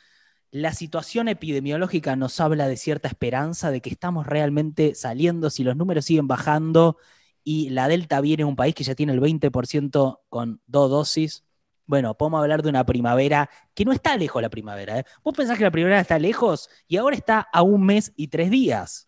[0.51, 5.49] La situación epidemiológica nos habla de cierta esperanza de que estamos realmente saliendo.
[5.49, 6.97] Si los números siguen bajando
[7.41, 11.45] y la Delta viene a un país que ya tiene el 20% con dos dosis,
[11.85, 14.99] bueno, podemos hablar de una primavera que no está lejos la primavera.
[14.99, 15.05] ¿eh?
[15.23, 18.51] Vos pensás que la primavera está lejos y ahora está a un mes y tres
[18.51, 19.07] días.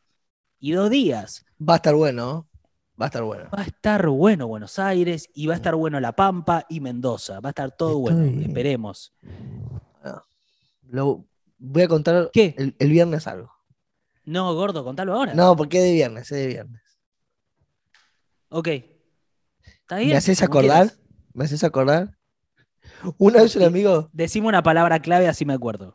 [0.59, 1.45] Y dos días.
[1.61, 2.25] Va a estar bueno.
[2.25, 2.47] ¿no?
[2.99, 3.49] Va a estar bueno.
[3.53, 7.41] Va a estar bueno Buenos Aires y va a estar bueno La Pampa y Mendoza.
[7.41, 8.23] Va a estar todo bueno.
[8.41, 9.13] Esperemos.
[10.83, 11.25] Lo,
[11.63, 12.53] voy a contar ¿Qué?
[12.57, 13.51] el, el viernes algo.
[14.25, 15.33] No, gordo, contalo ahora.
[15.33, 16.81] No, porque es de viernes, es de viernes.
[18.49, 18.67] Ok.
[18.67, 20.09] ¿Está bien?
[20.11, 20.91] ¿Me haces acordar?
[21.33, 22.17] ¿Me haces acordar?
[23.17, 25.93] Una vez un amigo, Decime una palabra clave así me acuerdo.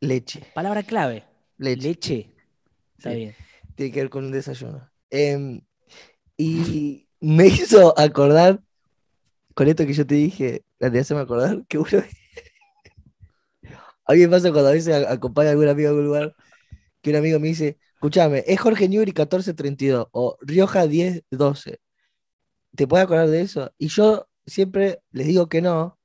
[0.00, 0.42] leche.
[0.54, 1.24] Palabra clave.
[1.58, 1.82] Leche.
[1.88, 2.34] Leche.
[2.98, 3.16] Está Sí.
[3.16, 3.34] bien.
[3.74, 4.90] Tiene que ver con un desayuno.
[5.10, 5.60] Em,
[6.36, 8.60] y me hizo acordar,
[9.54, 11.88] con esto que yo te dije, de hacerme acordar, que uno.
[14.06, 16.36] A mí me pasa cuando a veces acompaña a algún amigo a algún lugar,
[17.02, 21.80] que un amigo me dice, escúchame, es Jorge Newbery 1432 o Rioja 1012.
[22.76, 23.72] ¿Te puedes acordar de eso?
[23.78, 25.98] Y yo siempre les digo que no,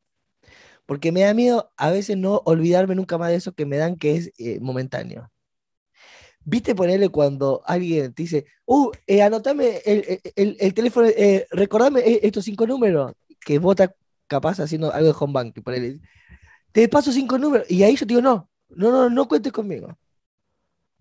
[0.86, 3.98] porque me da miedo a veces no olvidarme nunca más de eso que me dan
[3.98, 5.32] que es eh, momentáneo.
[6.44, 11.46] ¿Viste ponerle cuando alguien te dice, uh, eh, anotame el, el- el- el teléfono, eh,
[11.52, 13.76] recordame estos cinco números, que vos
[14.28, 16.00] capaz haciendo algo de home bank, ponele,
[16.78, 19.98] te paso cinco números, y ahí yo te digo, no, no, no, no cuentes conmigo.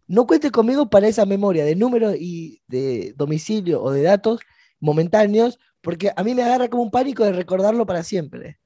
[0.07, 4.41] No cuentes conmigo para esa memoria de números y de domicilio o de datos
[4.81, 8.59] momentáneos, porque a mí me agarra como un pánico de recordarlo para siempre.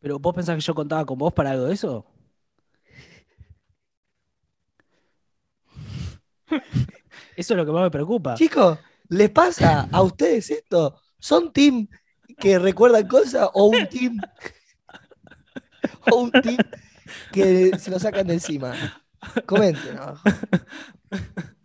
[0.00, 2.04] ¿Pero vos pensás que yo contaba con vos para algo de eso?
[7.36, 8.34] Eso es lo que más me preocupa.
[8.34, 10.98] Chicos, ¿les pasa a ustedes esto?
[11.20, 11.86] ¿Son team
[12.36, 14.18] que recuerdan cosas o un team
[16.10, 16.58] o un team
[17.32, 18.74] que se lo sacan de encima?
[19.46, 20.28] Comenten abajo.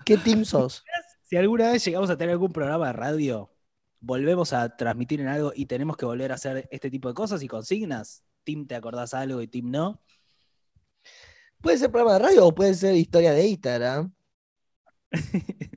[0.06, 0.84] ¿Qué team sos?
[1.24, 3.52] Si alguna vez llegamos a tener algún programa de radio,
[4.00, 7.42] volvemos a transmitir en algo y tenemos que volver a hacer este tipo de cosas
[7.42, 10.02] y consignas, Tim te acordás algo y Tim no.
[11.62, 14.14] Puede ser programa de radio o puede ser historia de Instagram.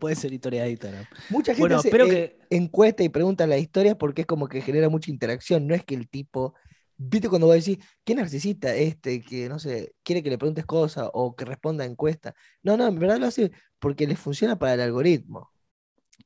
[0.00, 1.04] Puede ser historia de Instagram.
[1.30, 2.56] Mucha gente Bueno, hace, eh, que.
[2.56, 5.68] encuesta y pregunta las historias porque es como que genera mucha interacción.
[5.68, 6.54] No es que el tipo,
[6.96, 11.08] viste cuando vos decís, ¿qué narcisista este que, no sé, quiere que le preguntes cosas
[11.12, 12.34] o que responda a encuesta?
[12.62, 15.50] No, no, en verdad lo hace porque le funciona para el algoritmo.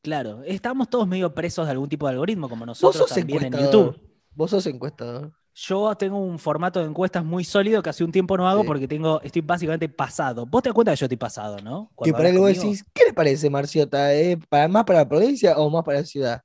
[0.03, 3.53] Claro, estamos todos medio presos de algún tipo de algoritmo, como nosotros sos también en.
[3.53, 4.01] YouTube.
[4.35, 5.33] Vos sos encuestador.
[5.55, 8.67] Yo tengo un formato de encuestas muy sólido que hace un tiempo no hago Sí.
[8.69, 10.47] porque tengo, estoy básicamente pasado.
[10.47, 11.89] Vos te das cuenta que yo estoy pasado, ¿no?
[11.89, 12.63] Que Cuando hablas vos conmigo.
[12.63, 14.15] decís, ¿qué le parece Marciota?
[14.15, 14.39] ¿Eh?
[14.49, 16.43] ¿Para, ¿Más para la provincia o más para la ciudad?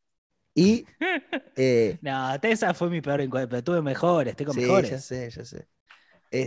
[0.56, 0.90] Y
[1.56, 4.94] eh, No, esa fue mi peor encuesta, pero tuve mejores, tengo sí, mejores.
[4.94, 5.68] ya sé, ya sé.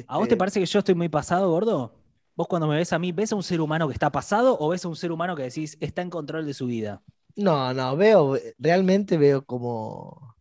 [0.07, 1.93] ¿A vos te Este, parece que yo estoy muy pasado, gordo?
[2.37, 4.69] ¿Vos cuando me ves a mí, ves a un ser humano que está pasado o
[4.69, 7.03] ves a un ser humano que decís está en control de su vida?
[7.37, 10.37] No, no, veo, realmente veo como,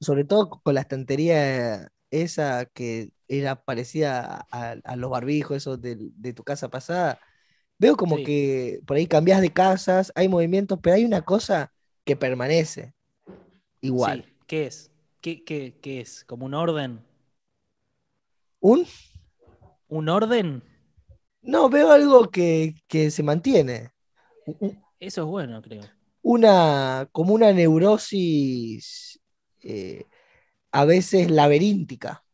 [0.00, 5.96] sobre todo con la estantería esa que era parecida a, a los barbijos esos de,
[5.98, 7.20] de tu casa pasada,
[7.78, 8.22] veo como Sí.
[8.22, 11.72] que por ahí cambias de casas, hay movimientos, pero hay una cosa
[12.04, 12.94] que permanece
[13.80, 14.24] igual.
[14.24, 14.90] Sí, ¿Qué es?
[15.20, 16.24] ¿Qué, qué- qué es?
[16.24, 17.00] ¿Como un orden?
[18.62, 18.86] Un,
[19.88, 20.62] ¿Un orden?
[21.42, 23.90] no, veo algo que, que se mantiene.
[25.00, 25.82] Eso es bueno, creo.
[26.22, 29.20] Una, como una neurosis
[29.62, 30.04] eh,
[30.72, 32.24] a veces laberíntica.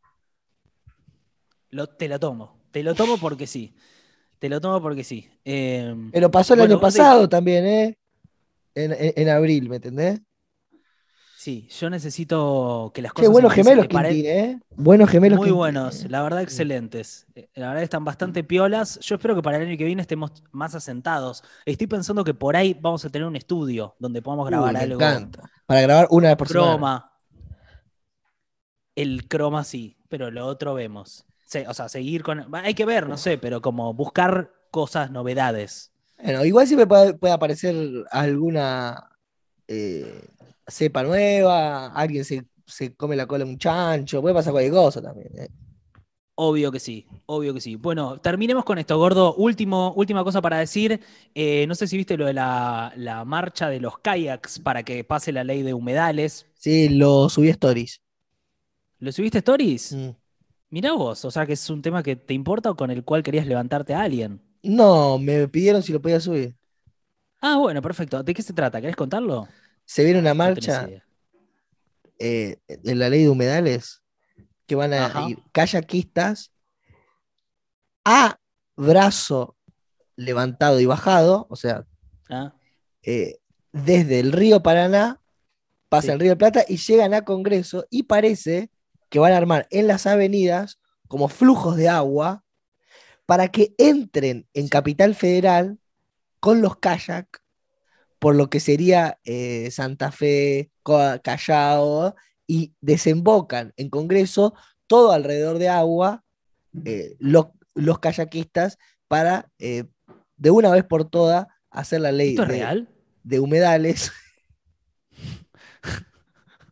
[1.71, 2.57] Lo- te lo tomo.
[2.71, 3.73] Te lo tomo porque sí.
[4.39, 5.29] Te lo tomo porque sí.
[5.45, 7.98] Eh, Pero pasó el Bueno, año pasado también, ¿eh?
[8.85, 10.21] En, en- en abril, ¿me entendés?
[11.37, 14.59] sí, yo necesito que las Qué cosas buenos empiecen gemelos, de pared- Quintín, ¿eh?
[14.75, 15.37] Buenos gemelos.
[15.37, 17.27] Muy Quintín, buenos, la verdad excelentes.
[17.35, 18.99] Eh, La verdad están bastante piolas.
[18.99, 21.43] Yo espero que para el año que viene estemos más asentados.
[21.65, 24.95] Estoy pensando que por ahí vamos a tener un estudio donde podamos grabar me algo.
[24.95, 25.49] encanta.
[25.65, 26.71] Para grabar una vez por semana.
[26.73, 27.11] Croma.
[28.95, 31.25] El croma sí, pero lo otro vemos.
[31.67, 32.53] O sea, seguir con.
[32.55, 35.88] Hay que ver, no sé, pero como buscar cosas, novedades.
[36.21, 37.75] Bueno, igual siempre puede, puede aparecer
[38.11, 39.09] alguna
[39.67, 40.21] eh,
[40.67, 45.01] cepa nueva, alguien se, se come la cola de un chancho, puede pasar cualquier cosa
[45.01, 45.29] también.
[45.37, 45.49] ¿eh?
[46.35, 47.75] Obvio que sí, obvio que sí.
[47.75, 49.35] Bueno, terminemos con esto, gordo.
[49.35, 51.01] Último, última cosa para decir.
[51.35, 55.03] Eh, no sé si viste lo de la, la marcha de los kayaks para que
[55.03, 56.45] pase la ley de humedales.
[56.53, 58.01] Sí, lo subí a stories.
[58.99, 59.93] ¿Lo subiste stories?
[59.93, 60.09] Mm.
[60.69, 63.23] Mirá vos, o sea que es un tema que te importa o con el cual
[63.23, 64.41] querías levantarte a alguien.
[64.63, 66.55] No, me pidieron si lo podía subir.
[67.41, 68.21] Ah, bueno, perfecto.
[68.23, 68.81] ¿De qué se trata?
[68.81, 69.47] ¿Querés contarlo?
[69.85, 71.05] Se viene una No marcha idea.
[72.19, 74.01] eh, de la ley de humedales
[74.67, 75.29] que van a Ajá.
[75.29, 76.51] ir kayakistas
[78.05, 78.37] a
[78.75, 79.55] brazo
[80.15, 81.85] levantado y bajado, o sea,
[82.29, 82.53] Ah,
[83.03, 83.39] eh,
[83.71, 85.21] desde el río Paraná,
[85.87, 86.11] pasan Sí.
[86.11, 88.69] el río de Plata y llegan a Congreso y parece
[89.09, 92.43] que van a armar en las avenidas como flujos de agua
[93.29, 95.77] para que entren en Capital Federal
[96.39, 97.43] con los kayak
[98.17, 102.15] por lo que sería eh, Santa Fe, Callao,
[102.47, 104.55] y desembocan en Congreso
[104.87, 106.23] todo alrededor de agua,
[106.85, 109.83] eh, los, los kayakistas, para eh,
[110.35, 112.89] de una vez por todas hacer la ley ¿Esto es de, real?
[113.21, 114.11] de humedales.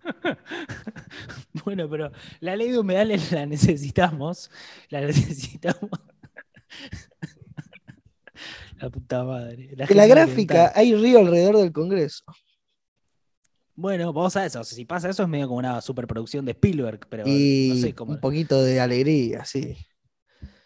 [1.64, 4.50] Bueno, pero la ley de humedales la necesitamos.
[4.90, 5.90] La necesitamos.
[8.80, 9.70] La puta madre.
[9.76, 12.24] La gente gráfica hay río alrededor del Congreso.
[13.76, 14.64] Bueno, vamos a eso.
[14.64, 18.14] Si pasa eso es medio como una superproducción de Spielberg, pero Y no sé cómo.
[18.14, 19.76] un poquito de alegría, sí.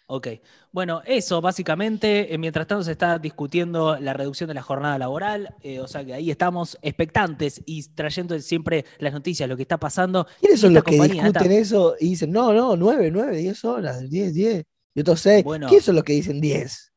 [0.08, 0.28] Ok.
[0.74, 2.34] Bueno, eso básicamente.
[2.34, 5.56] eh, Mientras tanto se está discutiendo la reducción de la jornada laboral.
[5.62, 9.78] eh, o sea que ahí estamos expectantes y trayendo siempre las noticias, lo que está
[9.78, 10.28] pasando.
[10.42, 14.10] ¿Quiénes son los que discuten esta- eso y dicen, no, no, 9, 9, 10 horas,
[14.10, 14.66] 10, 10?
[14.94, 15.44] Y otros 6.
[15.44, 15.68] Bueno.
[15.68, 16.92] ¿Quiénes son los que dicen 10?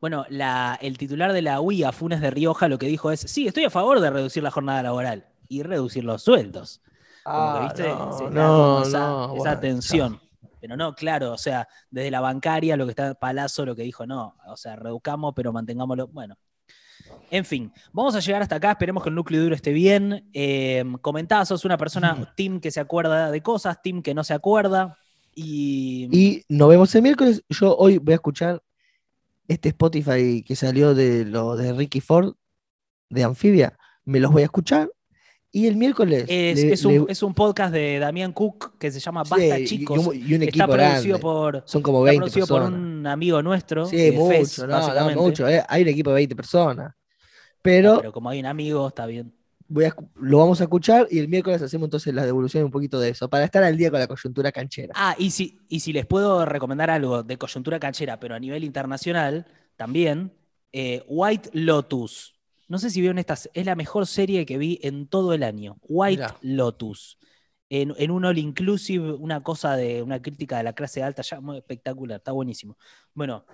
[0.00, 3.46] Bueno, la- el titular de la UIA, Funes de Rioja, lo que dijo es: sí,
[3.48, 6.82] estoy a favor de reducir la jornada laboral y reducir los sueldos.
[7.24, 7.88] Como que, Ah, ¿viste?
[7.88, 10.20] no, Se no, esa, no, esa bueno, tensión.
[10.60, 14.06] Pero no, claro, o sea, desde la bancaria lo que está Palazzo lo que dijo,
[14.06, 16.08] no, o sea, reduzcamos, pero mantengámoslo.
[16.08, 16.36] Bueno.
[17.30, 20.28] En fin, vamos a llegar hasta acá, esperemos que el núcleo duro esté bien.
[20.32, 24.34] Eh, comentá, sos una persona, team que se acuerda de cosas, team que no se
[24.34, 24.96] acuerda.
[25.40, 27.42] Y, Y nos vemos el miércoles.
[27.48, 28.62] Yo hoy voy a escuchar
[29.46, 32.34] este Spotify que salió de lo de Ricky Ford,
[33.08, 33.78] de Anfibia.
[34.04, 34.90] Me los voy a escuchar.
[35.50, 36.24] Y el miércoles.
[36.28, 39.64] es, le- es un, le- es un podcast de Damián Cook que se llama Basta
[39.64, 39.96] Chicos.
[40.04, 41.18] Y un, y un está equipo producido grande.
[41.20, 42.80] por, Son como está 20 producido por personas.
[42.80, 43.86] un amigo nuestro.
[43.86, 45.48] Sí, mucho, Fez, no, no, mucho.
[45.48, 45.62] eh.
[45.68, 46.92] Hay un equipo de 20 personas.
[47.62, 49.32] Pero, Pero como hay un amigo, está bien.
[49.68, 52.70] Voy a escu- lo vamos a escuchar y el miércoles hacemos entonces la devolución un
[52.70, 54.94] poquito de eso, para estar al día con la coyuntura canchera.
[54.96, 58.64] Ah, y si, y si les puedo recomendar algo de coyuntura canchera, pero a nivel
[58.64, 60.32] internacional, también,
[60.72, 62.34] eh, White Lotus.
[62.66, 65.76] No sé si vieron estas, es la mejor serie que vi en todo el año.
[65.82, 66.36] White Mirá.
[66.42, 67.18] Lotus.
[67.70, 71.40] En, en un all inclusive, una cosa de una crítica de la clase alta, ya
[71.40, 72.76] muy espectacular, está buenísimo.
[73.12, 73.44] Bueno,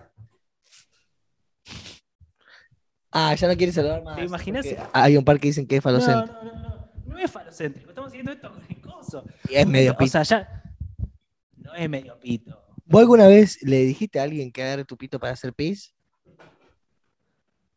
[3.16, 4.16] Ah, ya no quieres saludar más.
[4.16, 4.66] ¿Te imaginas?
[4.92, 6.42] Hay un par que dicen que es no, falocéntrico.
[6.44, 9.24] no, no, no, no es falocéntrico, estamos haciendo esto con el coso.
[9.48, 10.10] Y es medio O pito.
[10.10, 10.62] sea, ya.
[11.56, 12.60] No es medio pito.
[12.86, 15.94] ¿Vos alguna vez le dijiste a alguien que agarre tu pito para hacer pis?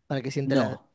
[0.08, 0.70] Para que sienta la.
[0.70, 0.88] No.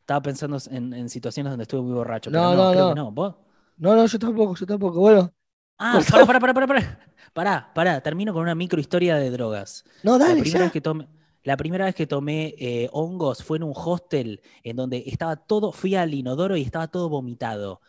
[0.00, 2.30] Estaba pensando en, en situaciones donde estuve muy borracho.
[2.30, 2.88] No, pero no, no, creo no.
[2.90, 3.12] que no.
[3.12, 3.34] ¿Vos?
[3.76, 5.00] No, no, yo tampoco, yo tampoco.
[5.00, 5.32] Bueno,
[5.80, 7.00] Ah, pará, pará, pará, pará, pará.
[7.32, 9.84] Pará, pará, termino con una microhistoria de drogas.
[10.02, 10.64] no, La dale, primera ya.
[10.64, 11.06] vez que tomé,
[11.42, 15.72] la primera vez que tomé eh, hongos fue en un hostel en donde estaba todo,
[15.72, 17.80] fui al inodoro y estaba todo vomitado.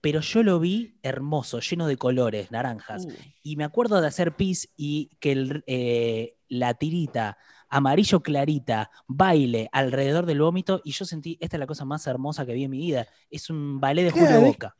[0.00, 3.06] Pero yo lo vi hermoso, lleno de colores, naranjas.
[3.06, 3.12] Uh,
[3.42, 7.38] Y me acuerdo de hacer pis y que el, eh, la tirita
[7.68, 12.44] amarillo clarita baile alrededor del vómito y yo sentí, esta es la cosa más hermosa
[12.46, 13.06] que vi en mi vida.
[13.30, 14.76] Es un ballet de Julio Boca.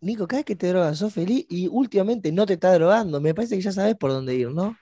[0.00, 3.20] Nico, cada vez que te drogas sos feliz y últimamente no te está drogando.
[3.20, 4.76] Me parece que ya sabes por dónde ir, ¿no?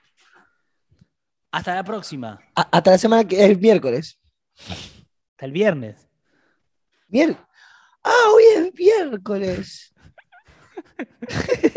[1.55, 2.41] Hasta la próxima.
[2.57, 4.19] A- hasta la semana que es el miércoles.
[4.59, 6.09] Hasta el viernes.
[7.09, 7.39] Mier-
[8.03, 9.95] ah, hoy es miércoles.